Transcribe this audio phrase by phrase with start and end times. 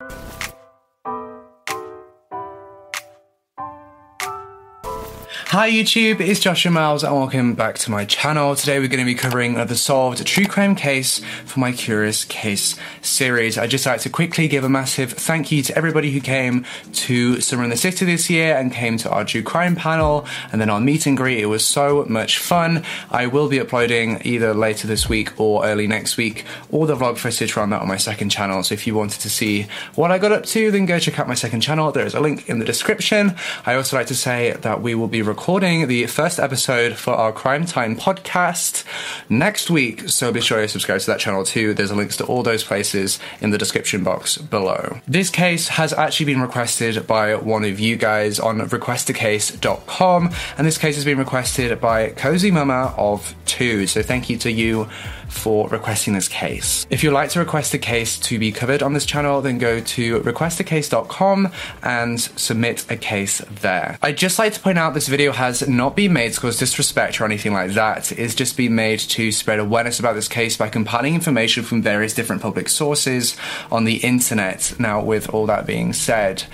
[0.00, 0.45] you
[5.50, 8.56] Hi YouTube, it's Joshua Miles and welcome back to my channel.
[8.56, 12.74] Today we're going to be covering the solved true crime case for my Curious Case
[13.00, 13.56] series.
[13.56, 17.40] I'd just like to quickly give a massive thank you to everybody who came to
[17.40, 20.68] Summer in the City this year and came to our true crime panel and then
[20.68, 21.38] our meet and greet.
[21.38, 22.82] It was so much fun.
[23.08, 27.18] I will be uploading either later this week or early next week all the vlog
[27.18, 28.64] footage around that on my second channel.
[28.64, 31.28] So if you wanted to see what I got up to, then go check out
[31.28, 31.92] my second channel.
[31.92, 33.36] There is a link in the description.
[33.64, 37.30] I also like to say that we will be recording the first episode for our
[37.30, 38.84] Crime Time podcast
[39.28, 40.08] next week.
[40.08, 41.74] So be sure you subscribe to that channel too.
[41.74, 44.98] There's links to all those places in the description box below.
[45.06, 50.78] This case has actually been requested by one of you guys on requestacase.com, and this
[50.78, 53.86] case has been requested by Cozy Mama of Two.
[53.86, 54.88] So thank you to you
[55.28, 56.86] for requesting this case.
[56.90, 59.80] If you'd like to request a case to be covered on this channel, then go
[59.80, 63.98] to requestacase.com and submit a case there.
[64.02, 67.20] I'd just like to point out this video has not been made to cause disrespect
[67.20, 68.12] or anything like that.
[68.12, 72.14] It's just been made to spread awareness about this case by compiling information from various
[72.14, 73.36] different public sources
[73.70, 74.74] on the internet.
[74.78, 76.44] Now, with all that being said,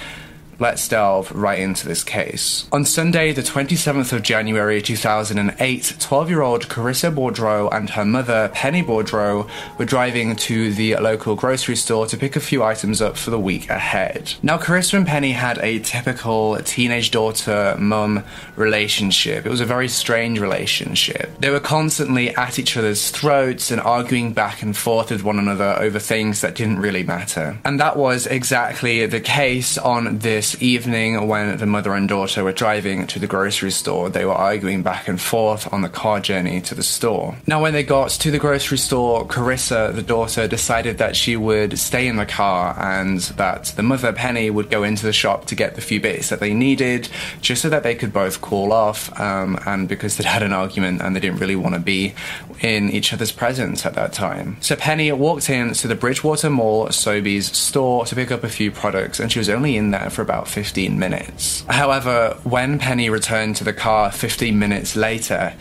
[0.58, 2.66] let's delve right into this case.
[2.72, 8.50] On Sunday, the 27th of January 2008, 12 year old Karissa Boudreau and her mother,
[8.54, 13.16] Penny Boudreau, were driving to the local grocery store to pick a few items up
[13.16, 14.34] for the week ahead.
[14.42, 18.24] Now, Karissa and Penny had a typical teenage daughter mum
[18.56, 19.46] relationship.
[19.46, 21.30] It was a very strange relationship.
[21.38, 25.76] They were constantly at each other's throats and arguing back and forth with one another
[25.78, 27.58] over things that didn't really matter.
[27.64, 32.52] And that was exactly the case on this evening when the mother and daughter were
[32.52, 34.08] driving to the grocery store.
[34.08, 37.36] They were arguing back and forth on the car journey to the store.
[37.46, 41.78] Now, when they got to the grocery store, Karissa, the daughter, decided that she would
[41.78, 45.54] stay in the car and that the mother, Penny, would go into the shop to
[45.54, 47.08] get the few bits that they needed
[47.40, 51.02] just so that they could both cool off um, and because they'd had an argument
[51.02, 52.14] and they didn't really want to be
[52.60, 54.56] in each other's presence at that time.
[54.60, 58.70] So Penny walked in to the Bridgewater Mall Sobeys store to pick up a few
[58.70, 61.62] products and she was only in there for about about 15 minutes.
[61.68, 65.52] However, when Penny returned to the car 15 minutes later,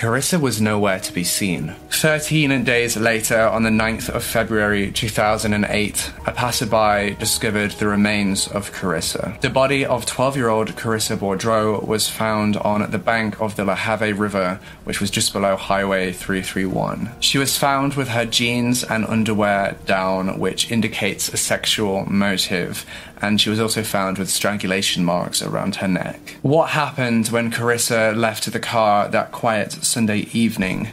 [0.00, 1.74] Karissa was nowhere to be seen.
[1.90, 8.72] 13 days later, on the 9th of February 2008, a passerby discovered the remains of
[8.72, 9.38] Karissa.
[9.42, 13.64] The body of 12 year old Karissa Boudreau was found on the bank of the
[13.66, 17.10] La Have River, which was just below Highway 331.
[17.20, 22.86] She was found with her jeans and underwear down, which indicates a sexual motive,
[23.20, 26.38] and she was also found with strangulation marks around her neck.
[26.42, 30.92] What happened when Karissa left the car that quiet Sunday evening?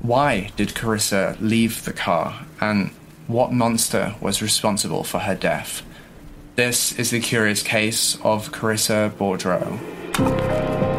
[0.00, 2.46] Why did Karissa leave the car?
[2.58, 2.90] And
[3.26, 5.82] what monster was responsible for her death?
[6.56, 10.89] This is the curious case of Karissa Boudreau.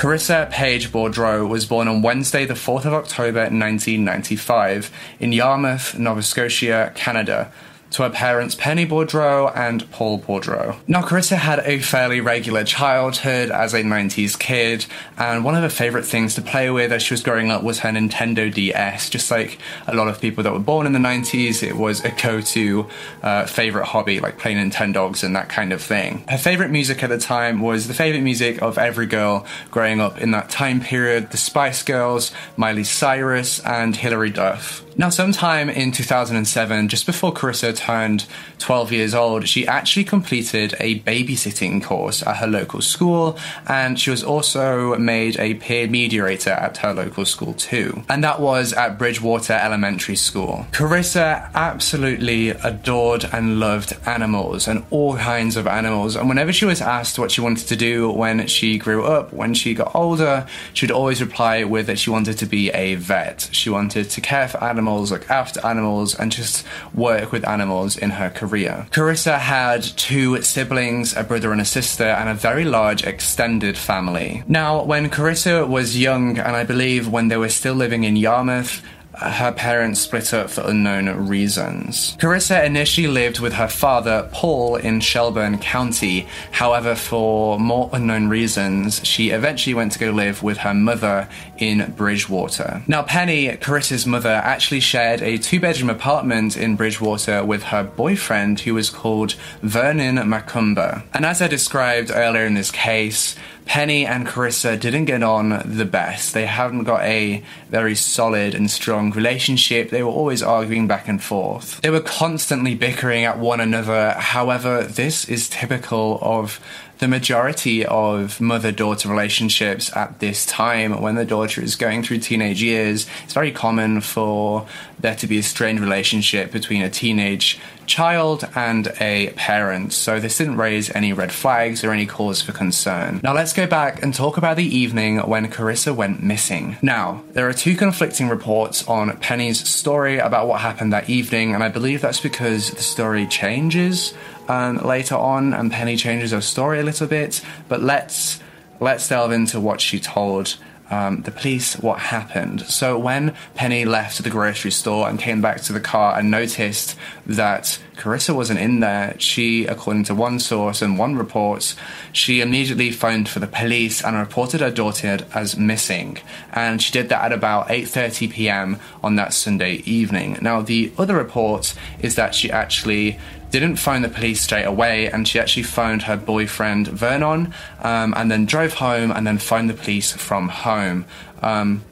[0.00, 4.90] Karissa Page Boudreau was born on Wednesday, the 4th of October 1995,
[5.20, 7.52] in Yarmouth, Nova Scotia, Canada,
[7.90, 10.76] to her parents Penny Boudreau and Paul Boudreau.
[10.86, 14.86] Now, Karissa had a fairly regular childhood as a 90s kid,
[15.18, 17.80] and one of her favourite things to play with as she was growing up was
[17.80, 19.10] her Nintendo DS.
[19.10, 22.10] Just like a lot of people that were born in the 90s, it was a
[22.10, 22.86] go to
[23.22, 26.24] uh, favourite hobby, like playing Nintendogs and that kind of thing.
[26.28, 30.20] Her favourite music at the time was the favourite music of every girl growing up
[30.20, 34.84] in that time period the Spice Girls, Miley Cyrus, and Hilary Duff.
[35.00, 38.26] Now, sometime in 2007, just before Karissa turned
[38.58, 44.10] 12 years old, she actually completed a babysitting course at her local school, and she
[44.10, 48.02] was also made a peer mediator at her local school too.
[48.10, 50.66] And that was at Bridgewater Elementary School.
[50.72, 56.82] Karissa absolutely adored and loved animals and all kinds of animals, and whenever she was
[56.82, 60.90] asked what she wanted to do when she grew up, when she got older, she'd
[60.90, 63.48] always reply with that she wanted to be a vet.
[63.50, 67.96] She wanted to care for animals animals, look after animals, and just work with animals
[67.96, 68.86] in her career.
[68.90, 74.42] Karissa had two siblings, a brother and a sister, and a very large extended family.
[74.48, 78.82] Now, when Karissa was young, and I believe when they were still living in Yarmouth,
[79.20, 82.16] her parents split up for unknown reasons.
[82.18, 86.26] Karissa initially lived with her father, Paul, in Shelburne County.
[86.50, 91.28] However, for more unknown reasons, she eventually went to go live with her mother
[91.58, 92.82] in Bridgewater.
[92.86, 98.60] Now, Penny, Karissa's mother, actually shared a two bedroom apartment in Bridgewater with her boyfriend,
[98.60, 101.02] who was called Vernon Macumber.
[101.12, 103.36] And as I described earlier in this case,
[103.70, 106.34] Penny and Karissa didn't get on the best.
[106.34, 109.90] They haven't got a very solid and strong relationship.
[109.90, 111.80] They were always arguing back and forth.
[111.80, 114.10] They were constantly bickering at one another.
[114.18, 116.58] However, this is typical of
[117.00, 122.18] the majority of mother daughter relationships at this time when the daughter is going through
[122.18, 123.06] teenage years.
[123.24, 124.66] It's very common for
[125.00, 130.36] there to be a strained relationship between a teenage child and a parent, so this
[130.38, 133.20] didn't raise any red flags or any cause for concern.
[133.22, 136.76] Now let's go back and talk about the evening when Karissa went missing.
[136.82, 141.64] Now, there are two conflicting reports on Penny's story about what happened that evening, and
[141.64, 144.14] I believe that's because the story changes
[144.50, 147.40] um, later on, and Penny changes her story a little bit.
[147.68, 148.40] But let's
[148.80, 150.56] let's delve into what she told
[150.90, 152.62] um, the police what happened.
[152.62, 156.96] So when Penny left the grocery store and came back to the car and noticed
[157.26, 161.74] that Karissa wasn't in there, she, according to one source and one report,
[162.12, 166.16] she immediately phoned for the police and reported her daughter as missing.
[166.50, 168.78] And she did that at about 8:30 p.m.
[169.02, 170.38] on that Sunday evening.
[170.40, 173.18] Now the other report is that she actually
[173.50, 178.30] didn't phone the police straight away, and she actually phoned her boyfriend Vernon, um, and
[178.30, 181.04] then drove home, and then phoned the police from home.
[181.42, 181.82] Um,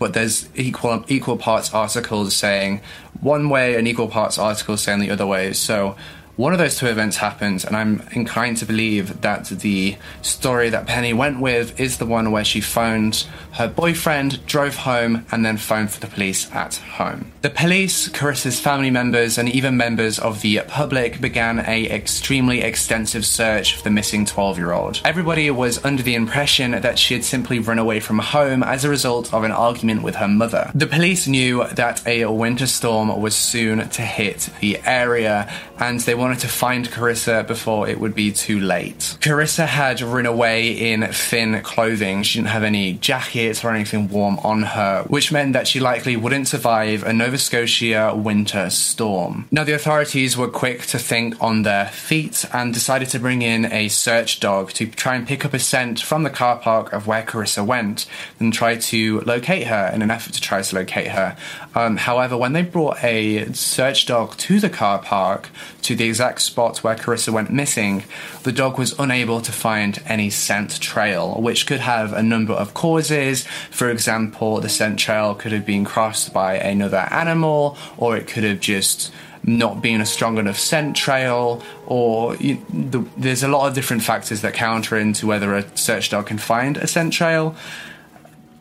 [0.00, 2.80] but there's equal equal parts articles saying
[3.20, 5.52] one way and equal parts articles saying the other way.
[5.52, 5.94] So
[6.40, 10.86] one of those two events happened, and I'm inclined to believe that the story that
[10.86, 15.58] Penny went with is the one where she phoned her boyfriend, drove home, and then
[15.58, 17.30] phoned for the police at home.
[17.42, 23.26] The police, Karissa's family members, and even members of the public began a extremely extensive
[23.26, 25.02] search for the missing 12-year-old.
[25.04, 28.88] Everybody was under the impression that she had simply run away from home as a
[28.88, 30.70] result of an argument with her mother.
[30.74, 36.14] The police knew that a winter storm was soon to hit the area, and they
[36.14, 39.16] wanted wanted to find Karissa before it would be too late.
[39.20, 42.22] Karissa had run away in thin clothing.
[42.22, 46.16] She didn't have any jackets or anything warm on her, which meant that she likely
[46.16, 49.48] wouldn't survive a Nova Scotia winter storm.
[49.50, 53.64] Now, the authorities were quick to think on their feet and decided to bring in
[53.64, 57.08] a search dog to try and pick up a scent from the car park of
[57.08, 58.06] where Karissa went
[58.38, 61.36] and try to locate her in an effort to try to locate her.
[61.74, 65.50] Um, however, when they brought a search dog to the car park
[65.82, 68.04] to the exact spot where Karissa went missing,
[68.42, 72.74] the dog was unable to find any scent trail, which could have a number of
[72.74, 73.46] causes.
[73.70, 78.44] For example, the scent trail could have been crossed by another animal, or it could
[78.44, 79.10] have just
[79.42, 84.02] not been a strong enough scent trail, or you, the, there's a lot of different
[84.02, 87.56] factors that counter into whether a search dog can find a scent trail.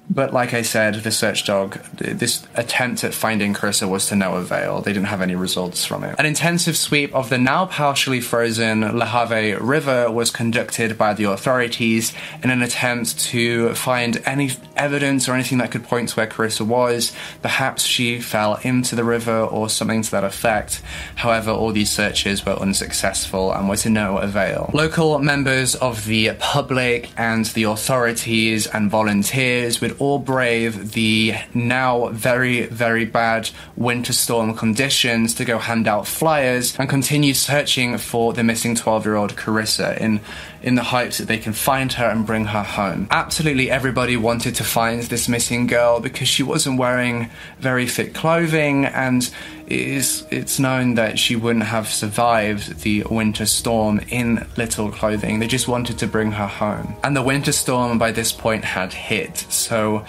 [0.09, 4.35] But like I said, the search dog, this attempt at finding Karissa was to no
[4.35, 4.81] avail.
[4.81, 6.15] They didn't have any results from it.
[6.17, 12.11] An intensive sweep of the now partially frozen LaHave River was conducted by the authorities
[12.41, 16.65] in an attempt to find any evidence or anything that could point to where Karissa
[16.65, 17.13] was.
[17.43, 20.81] Perhaps she fell into the river or something to that effect.
[21.17, 24.71] However, all these searches were unsuccessful and were to no avail.
[24.73, 32.07] Local members of the public and the authorities and volunteers would all brave the now
[32.09, 38.33] very, very bad winter storm conditions to go hand out flyers and continue searching for
[38.33, 40.21] the missing 12 year old Karissa in,
[40.61, 43.07] in the hopes that they can find her and bring her home.
[43.11, 47.29] Absolutely everybody wanted to find this missing girl because she wasn't wearing
[47.59, 49.29] very thick clothing and
[49.69, 55.39] it is, it's known that she wouldn't have survived the winter storm in little clothing.
[55.39, 56.95] They just wanted to bring her home.
[57.03, 60.05] And the winter storm by this point had hit, so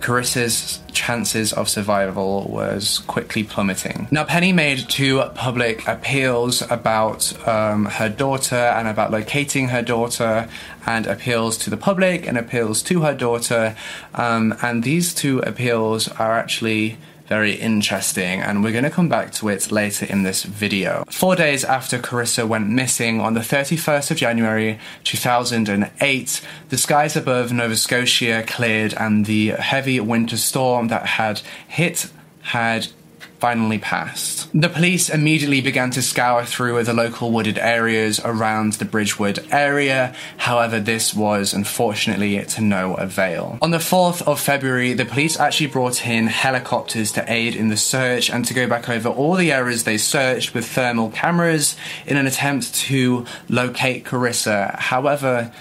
[0.00, 4.06] Karissa's chances of survival was quickly plummeting.
[4.10, 10.48] Now, Penny made two public appeals about um, her daughter and about locating her daughter,
[10.86, 13.76] and appeals to the public and appeals to her daughter.
[14.14, 16.98] Um, and these two appeals are actually
[17.34, 21.02] very interesting, and we're going to come back to it later in this video.
[21.10, 27.52] Four days after Karissa went missing on the 31st of January 2008, the skies above
[27.52, 32.08] Nova Scotia cleared and the heavy winter storm that had hit
[32.42, 32.86] had
[33.38, 34.48] finally passed.
[34.54, 40.14] The police immediately began to scour through the local wooded areas around the Bridgewood area.
[40.38, 43.58] However, this was unfortunately to no avail.
[43.60, 47.76] On the 4th of February, the police actually brought in helicopters to aid in the
[47.76, 51.76] search and to go back over all the areas they searched with thermal cameras
[52.06, 54.78] in an attempt to locate Karissa.
[54.78, 55.52] However,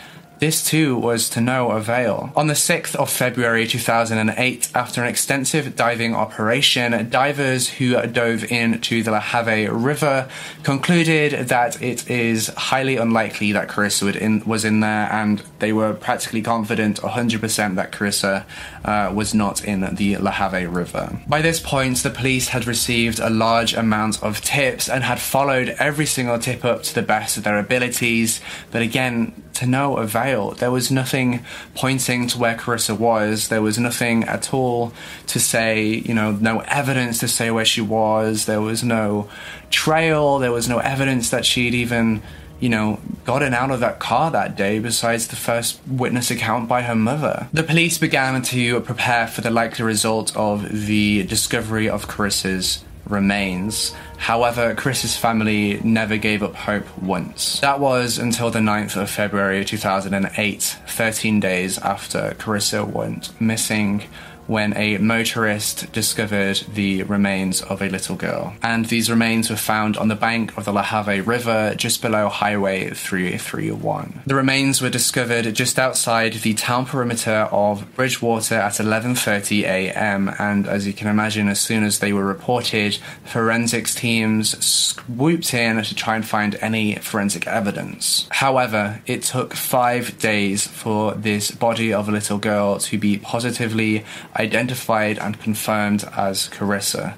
[0.44, 2.30] this too was to no avail.
[2.36, 9.04] On the 6th of February 2008, after an extensive diving operation, divers who dove into
[9.04, 10.28] the LaHave River
[10.64, 15.93] concluded that it is highly unlikely that Karissa in, was in there, and they were
[15.93, 18.43] practically confident 100% that Karissa
[18.84, 21.17] uh, was not in the LaHave River.
[21.25, 25.70] By this point, the police had received a large amount of tips and had followed
[25.79, 28.41] every single tip up to the best of their abilities,
[28.72, 30.51] but again, to no avail.
[30.51, 33.48] There was nothing pointing to where Karissa was.
[33.48, 34.91] There was nothing at all
[35.27, 38.48] to say, you know, no evidence to say where she was.
[38.48, 39.29] There was no
[39.70, 40.39] trail.
[40.39, 42.22] There was no evidence that she'd even,
[42.60, 46.81] you know, gotten out of that car that day besides the first witness account by
[46.83, 47.48] her mother.
[47.53, 53.93] The police began to prepare for the likely result of the discovery of Karissa's remains.
[54.17, 57.60] However, Chris's family never gave up hope once.
[57.60, 64.03] That was until the 9th of February 2008, 13 days after Karissa went missing
[64.48, 68.54] when a motorist discovered the remains of a little girl.
[68.62, 72.30] And these remains were found on the bank of the La LaHave River just below
[72.30, 74.22] Highway 331.
[74.26, 80.34] The remains were discovered just outside the town perimeter of Bridgewater at 11:30 a.m.
[80.40, 85.82] and as you can imagine as soon as they were reported, forensics teams swooped in
[85.82, 88.28] to try and find any forensic evidence.
[88.30, 94.04] However, it took 5 days for this body of a little girl to be positively
[94.36, 97.16] identified and confirmed as Karissa.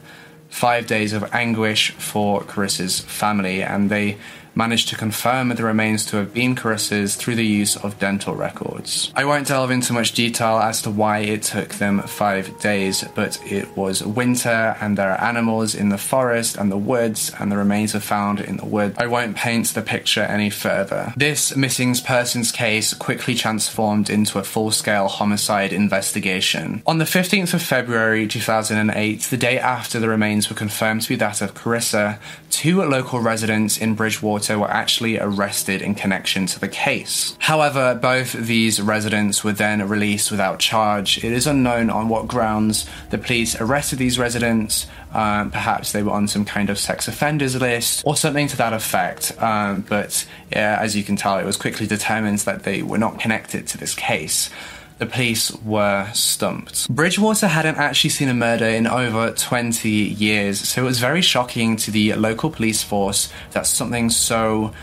[0.49, 4.17] Five days of anguish for Karissa's family, and they
[4.55, 9.11] managed to confirm the remains to have been Karissa's through the use of dental records.
[9.15, 13.39] I won't delve into much detail as to why it took them five days, but
[13.45, 17.57] it was winter and there are animals in the forest and the woods, and the
[17.57, 18.95] remains are found in the wood.
[18.97, 21.13] I won't paint the picture any further.
[21.15, 26.81] This missing persons case quickly transformed into a full scale homicide investigation.
[26.87, 31.15] On the 15th of February 2008, the day after the remains were confirmed to be
[31.15, 32.17] that of Karissa,
[32.49, 37.35] two local residents in Bridgewater were actually arrested in connection to the case.
[37.39, 41.23] However, both these residents were then released without charge.
[41.23, 44.87] It is unknown on what grounds the police arrested these residents.
[45.13, 48.73] Um, perhaps they were on some kind of sex offenders list or something to that
[48.73, 49.31] effect.
[49.41, 53.19] Um, but yeah, as you can tell, it was quickly determined that they were not
[53.19, 54.49] connected to this case
[54.97, 56.89] the police were stumped.
[56.89, 61.75] Bridgewater hadn't actually seen a murder in over 20 years, so it was very shocking
[61.77, 64.73] to the local police force that something so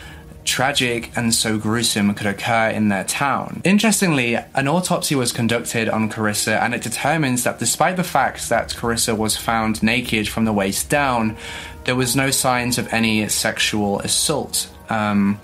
[0.45, 3.61] tragic and so gruesome could occur in their town.
[3.65, 8.71] Interestingly, an autopsy was conducted on Karissa and it determines that despite the fact that
[8.71, 11.37] Karissa was found naked from the waist down,
[11.85, 15.41] there was no signs of any sexual assault, um,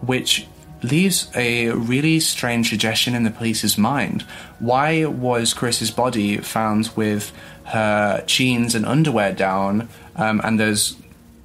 [0.00, 0.46] which
[0.82, 4.22] leaves a really strange suggestion in the police's mind.
[4.58, 7.32] Why was Chris's body found with
[7.64, 10.96] her jeans and underwear down, um, and there's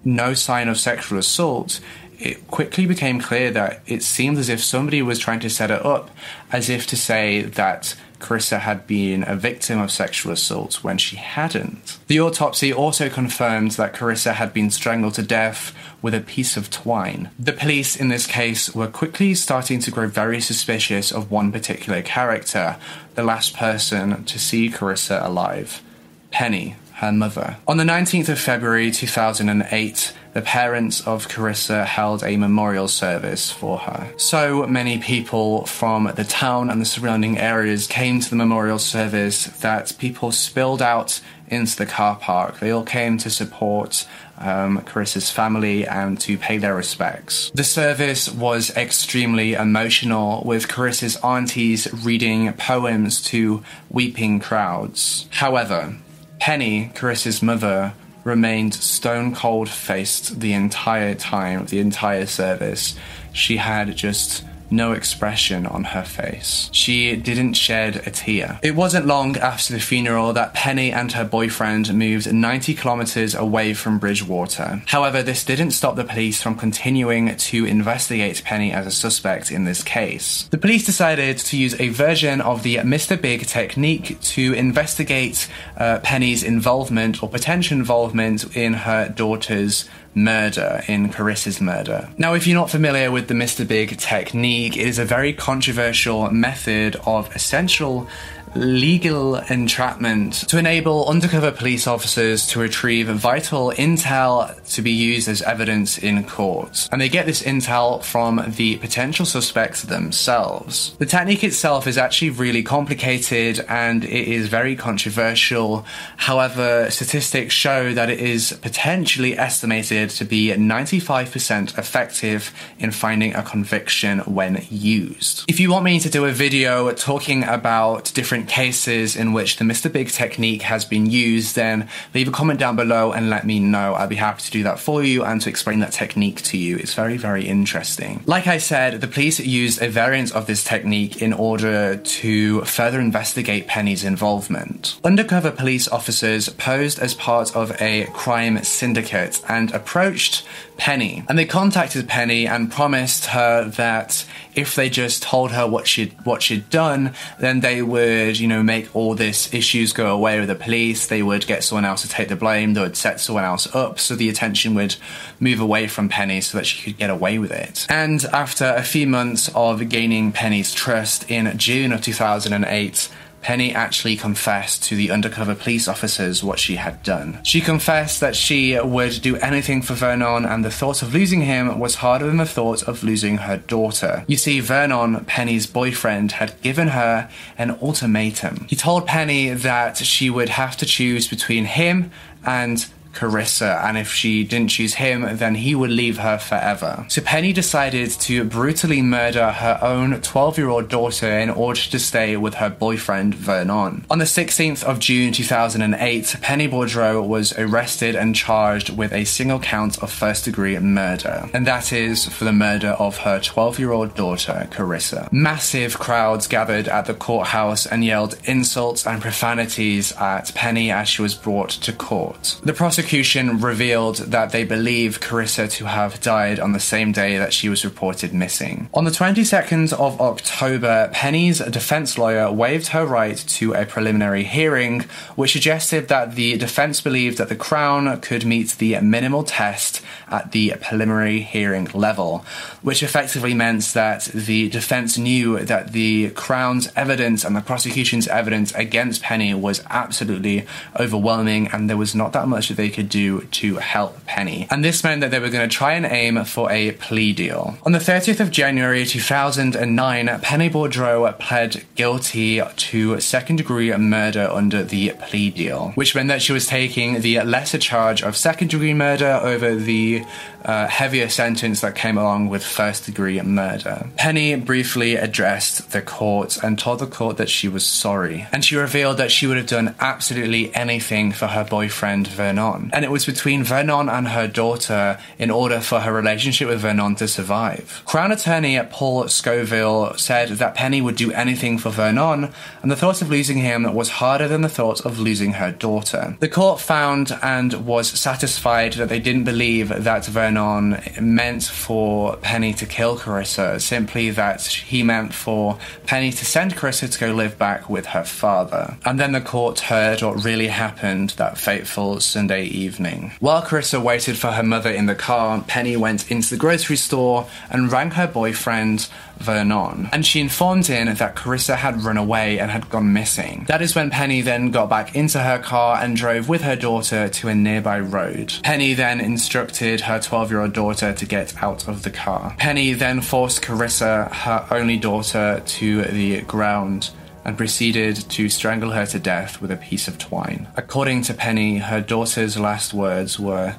[0.03, 1.79] no sign of sexual assault?
[2.19, 5.85] It quickly became clear that it seemed as if somebody was trying to set it
[5.85, 6.09] up,
[6.51, 11.17] as if to say that Karissa had been a victim of sexual assault when she
[11.17, 11.99] hadn't.
[12.07, 16.69] The autopsy also confirmed that Karissa had been strangled to death with a piece of
[16.69, 17.29] twine.
[17.37, 22.01] The police in this case were quickly starting to grow very suspicious of one particular
[22.01, 22.77] character,
[23.15, 25.83] the last person to see Karissa alive
[26.31, 27.57] Penny, her mother.
[27.67, 33.77] On the 19th of February 2008, the parents of Karissa held a memorial service for
[33.79, 34.13] her.
[34.17, 39.45] So many people from the town and the surrounding areas came to the memorial service
[39.61, 42.59] that people spilled out into the car park.
[42.59, 44.07] They all came to support
[44.39, 47.51] um, Karissa's family and to pay their respects.
[47.53, 55.27] The service was extremely emotional, with Karissa's aunties reading poems to weeping crowds.
[55.29, 55.95] However,
[56.39, 62.97] Penny, Karissa's mother, remained stone cold faced the entire time, the entire service.
[63.31, 66.69] She had just no expression on her face.
[66.71, 68.59] She didn't shed a tear.
[68.61, 73.73] It wasn't long after the funeral that Penny and her boyfriend moved 90 kilometers away
[73.73, 74.81] from Bridgewater.
[74.87, 79.65] However, this didn't stop the police from continuing to investigate Penny as a suspect in
[79.65, 80.47] this case.
[80.49, 83.19] The police decided to use a version of the Mr.
[83.19, 91.09] Big technique to investigate uh, Penny's involvement or potential involvement in her daughter's murder, in
[91.09, 92.09] Karissa's murder.
[92.17, 93.67] Now, if you're not familiar with the Mr.
[93.67, 98.07] Big technique, it is a very controversial method of essential
[98.55, 105.41] legal entrapment to enable undercover police officers to retrieve vital intel to be used as
[105.41, 106.87] evidence in court.
[106.91, 110.95] And they get this intel from the potential suspects themselves.
[110.99, 115.85] The technique itself is actually really complicated and it is very controversial.
[116.17, 123.43] However, statistics show that it is potentially estimated to be 95% effective in finding a
[123.43, 125.45] conviction when used.
[125.47, 129.57] If you want me to do a video talking about different different cases in which
[129.57, 129.91] the Mr.
[129.91, 133.93] Big technique has been used, then leave a comment down below and let me know.
[133.93, 136.77] I'll be happy to do that for you and to explain that technique to you.
[136.77, 138.21] It's very, very interesting.
[138.25, 142.99] Like I said, the police used a variant of this technique in order to further
[142.99, 144.99] investigate Penny's involvement.
[145.03, 150.43] Undercover police officers posed as part of a crime syndicate and approached
[150.77, 151.23] Penny.
[151.29, 156.13] And they contacted Penny and promised her that if they just told her what she'd
[156.25, 160.49] what she'd done, then they would, you know, make all this issues go away with
[160.49, 161.07] the police.
[161.07, 162.73] They would get someone else to take the blame.
[162.73, 164.95] They would set someone else up, so the attention would
[165.39, 167.85] move away from Penny, so that she could get away with it.
[167.89, 173.09] And after a few months of gaining Penny's trust, in June of 2008.
[173.43, 177.39] Penny actually confessed to the undercover police officers what she had done.
[177.43, 181.77] She confessed that she would do anything for Vernon, and the thought of losing him
[181.77, 184.23] was harder than the thought of losing her daughter.
[184.27, 188.65] You see, Vernon, Penny's boyfriend, had given her an ultimatum.
[188.69, 192.11] He told Penny that she would have to choose between him
[192.45, 197.05] and Karissa, and if she didn't choose him, then he would leave her forever.
[197.07, 201.99] So Penny decided to brutally murder her own 12 year old daughter in order to
[201.99, 204.05] stay with her boyfriend Vernon.
[204.09, 209.59] On the 16th of June 2008, Penny Boudreau was arrested and charged with a single
[209.59, 213.91] count of first degree murder, and that is for the murder of her 12 year
[213.91, 215.31] old daughter, Karissa.
[215.31, 221.21] Massive crowds gathered at the courthouse and yelled insults and profanities at Penny as she
[221.21, 222.59] was brought to court.
[222.63, 227.37] The prosecutor prosecution revealed that they believe Karissa to have died on the same day
[227.37, 228.87] that she was reported missing.
[228.93, 235.01] On the 22nd of October, Penny's defense lawyer waived her right to a preliminary hearing,
[235.35, 240.53] which suggested that the defense believed that the Crown could meet the minimal test at
[240.53, 242.45] the preliminary hearing level,
[242.83, 248.73] which effectively meant that the defense knew that the Crown's evidence and the prosecution's evidence
[248.75, 250.65] against Penny was absolutely
[250.97, 254.67] overwhelming and there was not that much that they could do to help Penny.
[254.69, 257.77] And this meant that they were going to try and aim for a plea deal.
[257.83, 264.83] On the 30th of January 2009, Penny Boudreau pled guilty to second degree murder under
[264.83, 268.93] the plea deal, which meant that she was taking the lesser charge of second degree
[268.93, 270.23] murder over the
[270.65, 274.07] uh, heavier sentence that came along with first degree murder.
[274.17, 278.75] Penny briefly addressed the court and told the court that she was sorry, and she
[278.75, 282.89] revealed that she would have done absolutely anything for her boyfriend Vernon.
[282.93, 287.15] And it was between Vernon and her daughter in order for her relationship with Vernon
[287.15, 288.01] to survive.
[288.05, 293.21] Crown attorney Paul Scoville said that Penny would do anything for Vernon, and the thought
[293.21, 296.37] of losing him was harder than the thought of losing her daughter.
[296.39, 302.37] The court found and was satisfied that they didn't believe that Vernon on meant for
[302.37, 307.33] Penny to kill Karissa, simply that he meant for Penny to send Karissa to go
[307.33, 308.97] live back with her father.
[309.05, 313.33] And then the court heard what really happened that fateful Sunday evening.
[313.39, 317.47] While Karissa waited for her mother in the car, Penny went into the grocery store
[317.69, 319.07] and rang her boyfriend,
[319.43, 323.65] Vernon, and she informed him that Karissa had run away and had gone missing.
[323.67, 327.29] That is when Penny then got back into her car and drove with her daughter
[327.29, 328.53] to a nearby road.
[328.63, 332.55] Penny then instructed her 12 year old daughter to get out of the car.
[332.57, 337.11] Penny then forced Karissa, her only daughter, to the ground
[337.45, 340.67] and proceeded to strangle her to death with a piece of twine.
[340.77, 343.75] According to Penny, her daughter's last words were,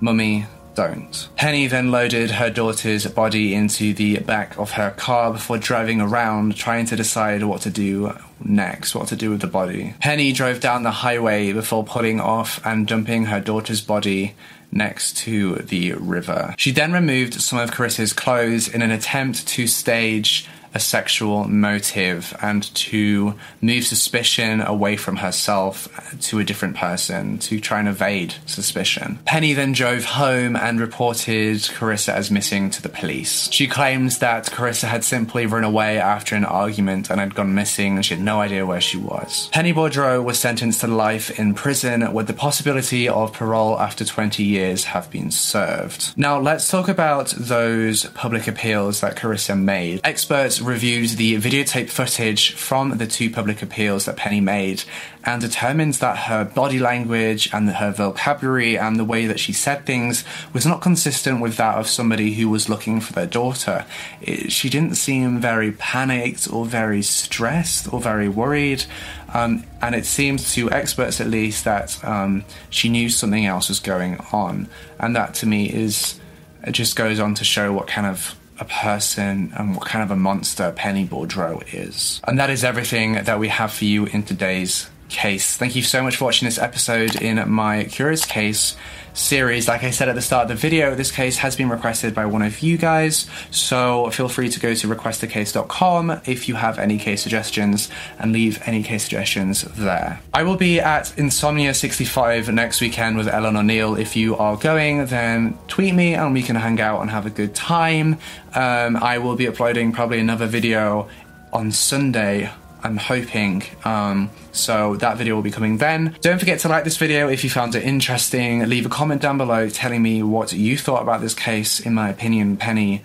[0.00, 1.28] Mummy, don't.
[1.36, 6.56] Penny then loaded her daughter's body into the back of her car before driving around
[6.56, 9.94] trying to decide what to do next, what to do with the body.
[10.00, 14.34] Penny drove down the highway before pulling off and dumping her daughter's body
[14.72, 16.54] next to the river.
[16.58, 22.36] She then removed some of Karissa's clothes in an attempt to stage a sexual motive
[22.42, 25.88] and to move suspicion away from herself
[26.20, 29.18] to a different person to try and evade suspicion.
[29.24, 33.48] Penny then drove home and reported Karissa as missing to the police.
[33.52, 37.94] She claims that Karissa had simply run away after an argument and had gone missing
[37.94, 39.48] and she had no idea where she was.
[39.52, 44.42] Penny Boudreau was sentenced to life in prison with the possibility of parole after 20
[44.42, 46.16] years have been served.
[46.16, 50.00] Now let's talk about those public appeals that Karissa made.
[50.02, 54.84] Experts reviewed the videotape footage from the two public appeals that Penny made
[55.24, 59.86] and determined that her body language and her vocabulary and the way that she said
[59.86, 63.86] things was not consistent with that of somebody who was looking for their daughter.
[64.20, 68.84] It, she didn't seem very panicked or very stressed or very worried.
[69.32, 73.80] Um, and it seems to experts at least that um, she knew something else was
[73.80, 74.68] going on.
[74.98, 76.20] And that to me is,
[76.62, 80.10] it just goes on to show what kind of a person and what kind of
[80.10, 82.20] a monster Penny Boudreau is.
[82.26, 85.56] And that is everything that we have for you in today's case.
[85.56, 88.76] Thank you so much for watching this episode in my Curious Case
[89.14, 89.68] series.
[89.68, 92.26] Like I said at the start of the video, this case has been requested by
[92.26, 96.98] one of you guys, so feel free to go to requestacase.com if you have any
[96.98, 97.88] case suggestions
[98.18, 100.20] and leave any case suggestions there.
[100.32, 103.94] I will be at Insomnia 65 next weekend with Ellen O'Neill.
[103.94, 107.30] If you are going, then tweet me and we can hang out and have a
[107.30, 108.18] good time.
[108.54, 111.08] Um, I will be uploading probably another video
[111.52, 112.50] on Sunday
[112.84, 113.62] I'm hoping.
[113.84, 116.16] Um, so that video will be coming then.
[116.20, 118.60] Don't forget to like this video if you found it interesting.
[118.68, 121.80] Leave a comment down below telling me what you thought about this case.
[121.80, 123.02] In my opinion, Penny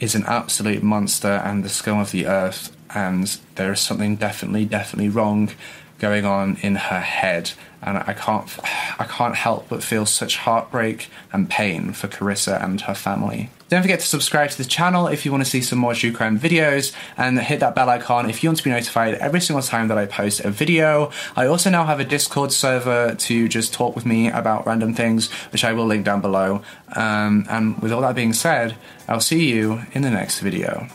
[0.00, 4.64] is an absolute monster and the scum of the earth, and there is something definitely,
[4.64, 5.50] definitely wrong
[5.98, 8.48] going on in her head and I can't
[9.00, 13.50] I can't help but feel such heartbreak and pain for Karissa and her family.
[13.68, 16.10] Don't forget to subscribe to the channel if you want to see some more true
[16.10, 19.62] crime videos and hit that bell icon if you want to be notified every single
[19.62, 21.10] time that I post a video.
[21.36, 25.30] I also now have a Discord server to just talk with me about random things,
[25.52, 26.62] which I will link down below.
[26.96, 28.74] Um, and with all that being said,
[29.06, 30.88] I'll see you in the next video.